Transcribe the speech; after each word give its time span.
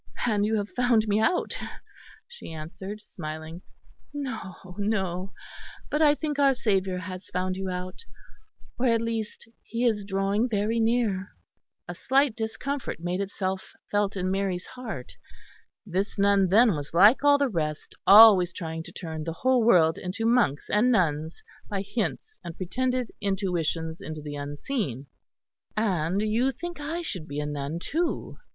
"And 0.25 0.47
you 0.47 0.57
have 0.57 0.69
found 0.71 1.07
me 1.07 1.19
out?" 1.19 1.55
she 2.27 2.51
answered 2.51 3.05
smiling. 3.05 3.61
"No, 4.11 4.55
no; 4.79 5.31
but 5.91 6.01
I 6.01 6.15
think 6.15 6.39
our 6.39 6.55
Saviour 6.55 6.97
has 6.97 7.27
found 7.29 7.55
you 7.55 7.69
out 7.69 7.99
or 8.79 8.87
at 8.87 8.99
least 8.99 9.47
He 9.61 9.85
is 9.85 10.03
drawing 10.03 10.49
very 10.49 10.79
near." 10.79 11.29
A 11.87 11.93
slight 11.93 12.35
discomfort 12.35 12.99
made 12.99 13.21
itself 13.21 13.73
felt 13.91 14.17
in 14.17 14.31
Mary's 14.31 14.65
heart. 14.65 15.15
This 15.85 16.17
nun 16.17 16.49
then 16.49 16.71
was 16.73 16.95
like 16.95 17.23
all 17.23 17.37
the 17.37 17.47
rest, 17.47 17.93
always 18.07 18.53
trying 18.53 18.81
to 18.85 18.91
turn 18.91 19.23
the 19.23 19.33
whole 19.37 19.63
world 19.63 19.99
into 19.99 20.25
monks 20.25 20.67
and 20.67 20.91
nuns 20.91 21.43
by 21.69 21.83
hints 21.83 22.39
and 22.43 22.57
pretended 22.57 23.11
intuitions 23.21 24.01
into 24.01 24.23
the 24.23 24.33
unseen. 24.35 25.05
"And 25.77 26.23
you 26.23 26.51
think 26.51 26.79
I 26.81 27.03
should 27.03 27.27
be 27.27 27.39
a 27.39 27.45
nun 27.45 27.77
too?" 27.77 28.39